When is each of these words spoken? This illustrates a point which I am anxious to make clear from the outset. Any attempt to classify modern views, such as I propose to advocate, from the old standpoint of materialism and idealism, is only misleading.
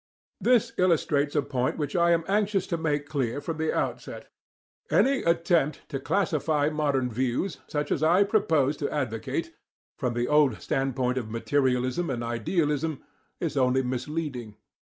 This 0.39 0.71
illustrates 0.79 1.35
a 1.35 1.43
point 1.43 1.77
which 1.77 1.95
I 1.95 2.09
am 2.09 2.23
anxious 2.27 2.65
to 2.73 2.75
make 2.79 3.05
clear 3.07 3.39
from 3.39 3.57
the 3.57 3.71
outset. 3.71 4.29
Any 4.89 5.21
attempt 5.21 5.87
to 5.89 5.99
classify 5.99 6.69
modern 6.71 7.07
views, 7.11 7.59
such 7.67 7.91
as 7.91 8.01
I 8.01 8.23
propose 8.23 8.75
to 8.77 8.91
advocate, 8.91 9.53
from 9.99 10.15
the 10.15 10.27
old 10.27 10.59
standpoint 10.59 11.19
of 11.19 11.29
materialism 11.29 12.09
and 12.09 12.23
idealism, 12.23 13.03
is 13.39 13.55
only 13.55 13.83
misleading. 13.83 14.55